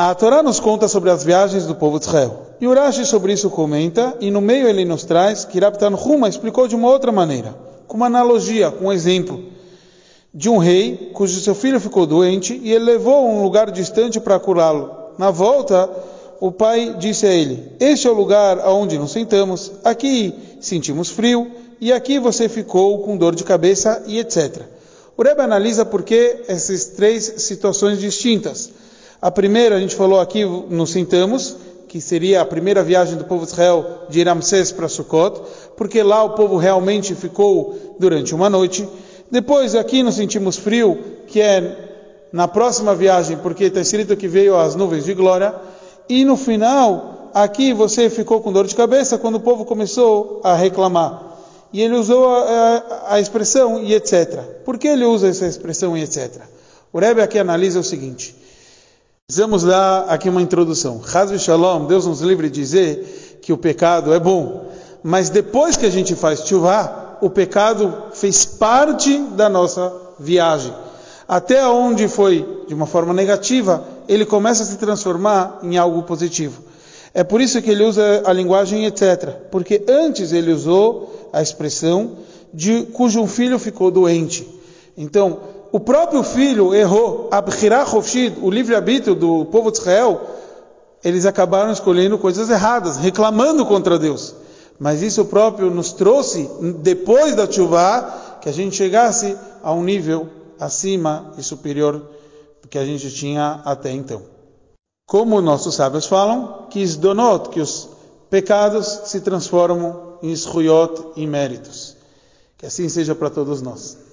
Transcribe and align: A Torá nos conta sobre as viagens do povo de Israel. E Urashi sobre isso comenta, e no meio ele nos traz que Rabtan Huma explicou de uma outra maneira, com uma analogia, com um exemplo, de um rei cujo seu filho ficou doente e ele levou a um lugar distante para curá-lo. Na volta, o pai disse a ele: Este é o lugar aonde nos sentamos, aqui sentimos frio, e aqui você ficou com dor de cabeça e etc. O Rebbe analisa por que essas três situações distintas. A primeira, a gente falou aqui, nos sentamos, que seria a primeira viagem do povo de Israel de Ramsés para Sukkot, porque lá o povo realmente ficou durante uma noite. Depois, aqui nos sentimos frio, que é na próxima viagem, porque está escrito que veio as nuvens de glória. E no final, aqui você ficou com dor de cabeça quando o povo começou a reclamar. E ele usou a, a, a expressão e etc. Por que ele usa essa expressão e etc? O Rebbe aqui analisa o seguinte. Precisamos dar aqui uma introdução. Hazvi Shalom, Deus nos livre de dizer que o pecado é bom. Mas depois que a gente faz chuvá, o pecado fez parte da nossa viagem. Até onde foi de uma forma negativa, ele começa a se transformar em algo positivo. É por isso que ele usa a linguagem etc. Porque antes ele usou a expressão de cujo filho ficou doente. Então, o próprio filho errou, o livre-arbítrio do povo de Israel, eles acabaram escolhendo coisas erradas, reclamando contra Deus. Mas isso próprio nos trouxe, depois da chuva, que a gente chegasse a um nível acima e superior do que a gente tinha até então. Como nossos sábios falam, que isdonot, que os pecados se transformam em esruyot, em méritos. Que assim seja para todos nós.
A 0.00 0.14
Torá 0.14 0.44
nos 0.44 0.60
conta 0.60 0.86
sobre 0.86 1.10
as 1.10 1.24
viagens 1.24 1.66
do 1.66 1.74
povo 1.74 1.98
de 1.98 2.06
Israel. 2.06 2.46
E 2.60 2.68
Urashi 2.68 3.04
sobre 3.04 3.32
isso 3.32 3.50
comenta, 3.50 4.16
e 4.20 4.30
no 4.30 4.40
meio 4.40 4.68
ele 4.68 4.84
nos 4.84 5.02
traz 5.02 5.44
que 5.44 5.58
Rabtan 5.58 5.96
Huma 5.96 6.28
explicou 6.28 6.68
de 6.68 6.76
uma 6.76 6.88
outra 6.88 7.10
maneira, 7.10 7.52
com 7.88 7.96
uma 7.96 8.06
analogia, 8.06 8.70
com 8.70 8.84
um 8.84 8.92
exemplo, 8.92 9.42
de 10.32 10.48
um 10.48 10.56
rei 10.58 11.10
cujo 11.12 11.40
seu 11.40 11.52
filho 11.52 11.80
ficou 11.80 12.06
doente 12.06 12.60
e 12.62 12.72
ele 12.72 12.84
levou 12.84 13.12
a 13.12 13.28
um 13.28 13.42
lugar 13.42 13.72
distante 13.72 14.20
para 14.20 14.38
curá-lo. 14.38 14.88
Na 15.18 15.32
volta, 15.32 15.90
o 16.38 16.52
pai 16.52 16.94
disse 16.96 17.26
a 17.26 17.32
ele: 17.32 17.72
Este 17.80 18.06
é 18.06 18.10
o 18.10 18.14
lugar 18.14 18.60
aonde 18.60 18.96
nos 18.96 19.10
sentamos, 19.10 19.72
aqui 19.82 20.32
sentimos 20.60 21.10
frio, 21.10 21.50
e 21.80 21.92
aqui 21.92 22.20
você 22.20 22.48
ficou 22.48 23.00
com 23.00 23.16
dor 23.16 23.34
de 23.34 23.42
cabeça 23.42 24.00
e 24.06 24.20
etc. 24.20 24.62
O 25.16 25.24
Rebbe 25.24 25.40
analisa 25.40 25.84
por 25.84 26.04
que 26.04 26.44
essas 26.46 26.84
três 26.84 27.24
situações 27.38 27.98
distintas. 27.98 28.70
A 29.20 29.32
primeira, 29.32 29.74
a 29.74 29.80
gente 29.80 29.96
falou 29.96 30.20
aqui, 30.20 30.44
nos 30.44 30.92
sentamos, 30.92 31.56
que 31.88 32.00
seria 32.00 32.40
a 32.40 32.44
primeira 32.44 32.84
viagem 32.84 33.16
do 33.16 33.24
povo 33.24 33.44
de 33.44 33.50
Israel 33.50 33.84
de 34.08 34.22
Ramsés 34.22 34.70
para 34.70 34.88
Sukkot, 34.88 35.40
porque 35.76 36.04
lá 36.04 36.22
o 36.22 36.30
povo 36.30 36.56
realmente 36.56 37.16
ficou 37.16 37.96
durante 37.98 38.32
uma 38.32 38.48
noite. 38.48 38.88
Depois, 39.28 39.74
aqui 39.74 40.04
nos 40.04 40.14
sentimos 40.14 40.56
frio, 40.56 40.96
que 41.26 41.40
é 41.40 42.28
na 42.32 42.46
próxima 42.46 42.94
viagem, 42.94 43.36
porque 43.38 43.64
está 43.64 43.80
escrito 43.80 44.16
que 44.16 44.28
veio 44.28 44.56
as 44.56 44.76
nuvens 44.76 45.04
de 45.04 45.14
glória. 45.14 45.52
E 46.08 46.24
no 46.24 46.36
final, 46.36 47.30
aqui 47.34 47.72
você 47.72 48.08
ficou 48.08 48.40
com 48.40 48.52
dor 48.52 48.68
de 48.68 48.74
cabeça 48.76 49.18
quando 49.18 49.34
o 49.34 49.40
povo 49.40 49.64
começou 49.64 50.40
a 50.44 50.54
reclamar. 50.54 51.24
E 51.72 51.82
ele 51.82 51.94
usou 51.94 52.24
a, 52.28 52.38
a, 52.38 53.14
a 53.14 53.20
expressão 53.20 53.82
e 53.82 53.94
etc. 53.94 54.40
Por 54.64 54.78
que 54.78 54.86
ele 54.86 55.04
usa 55.04 55.26
essa 55.26 55.46
expressão 55.46 55.96
e 55.96 56.04
etc? 56.04 56.40
O 56.92 57.00
Rebbe 57.00 57.20
aqui 57.20 57.36
analisa 57.36 57.80
o 57.80 57.84
seguinte. 57.84 58.38
Precisamos 59.30 59.62
dar 59.62 60.06
aqui 60.08 60.26
uma 60.30 60.40
introdução. 60.40 61.02
Hazvi 61.12 61.38
Shalom, 61.38 61.84
Deus 61.84 62.06
nos 62.06 62.22
livre 62.22 62.48
de 62.48 62.62
dizer 62.62 63.38
que 63.42 63.52
o 63.52 63.58
pecado 63.58 64.14
é 64.14 64.18
bom. 64.18 64.70
Mas 65.02 65.28
depois 65.28 65.76
que 65.76 65.84
a 65.84 65.90
gente 65.90 66.14
faz 66.14 66.46
chuvá, 66.46 67.18
o 67.20 67.28
pecado 67.28 68.04
fez 68.14 68.46
parte 68.46 69.18
da 69.36 69.46
nossa 69.50 69.92
viagem. 70.18 70.72
Até 71.28 71.62
onde 71.68 72.08
foi 72.08 72.64
de 72.66 72.72
uma 72.72 72.86
forma 72.86 73.12
negativa, 73.12 73.86
ele 74.08 74.24
começa 74.24 74.62
a 74.62 74.66
se 74.66 74.78
transformar 74.78 75.58
em 75.62 75.76
algo 75.76 76.04
positivo. 76.04 76.62
É 77.12 77.22
por 77.22 77.42
isso 77.42 77.60
que 77.60 77.70
ele 77.70 77.84
usa 77.84 78.22
a 78.24 78.32
linguagem 78.32 78.86
etc. 78.86 79.28
Porque 79.50 79.84
antes 79.86 80.32
ele 80.32 80.54
usou 80.54 81.28
a 81.34 81.42
expressão 81.42 82.12
de 82.54 82.84
cujo 82.94 83.26
filho 83.26 83.58
ficou 83.58 83.90
doente. 83.90 84.48
Então, 84.96 85.38
o 85.70 85.78
próprio 85.78 86.22
filho 86.22 86.74
errou, 86.74 87.28
o 88.42 88.50
livre-arbítrio 88.50 89.14
do 89.14 89.44
povo 89.46 89.70
de 89.70 89.78
Israel, 89.78 90.20
eles 91.04 91.26
acabaram 91.26 91.70
escolhendo 91.70 92.18
coisas 92.18 92.48
erradas, 92.50 92.96
reclamando 92.96 93.64
contra 93.66 93.98
Deus. 93.98 94.34
Mas 94.78 95.02
isso 95.02 95.24
próprio 95.24 95.70
nos 95.70 95.92
trouxe, 95.92 96.48
depois 96.80 97.34
da 97.34 97.50
chuva, 97.50 98.38
que 98.40 98.48
a 98.48 98.52
gente 98.52 98.76
chegasse 98.76 99.36
a 99.62 99.72
um 99.72 99.82
nível 99.82 100.28
acima 100.58 101.32
e 101.36 101.42
superior 101.42 102.02
do 102.62 102.68
que 102.68 102.78
a 102.78 102.84
gente 102.84 103.10
tinha 103.10 103.60
até 103.64 103.90
então. 103.90 104.22
Como 105.06 105.40
nossos 105.40 105.74
sábios 105.74 106.06
falam, 106.06 106.66
que 106.70 106.80
isdonot, 106.80 107.48
que 107.50 107.60
os 107.60 107.88
pecados 108.30 108.86
se 109.06 109.20
transformam 109.20 110.18
em 110.22 110.30
esruyot, 110.30 111.12
em 111.16 111.26
méritos. 111.26 111.96
Que 112.56 112.66
assim 112.66 112.88
seja 112.88 113.14
para 113.14 113.30
todos 113.30 113.62
nós. 113.62 113.98